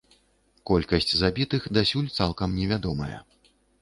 Колькасць 0.69 1.13
забітых 1.19 1.67
дасюль 1.79 2.07
цалкам 2.17 2.57
не 2.61 2.65
вядомая. 2.73 3.15